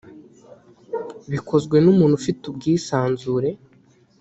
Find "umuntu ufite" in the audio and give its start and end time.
1.93-2.41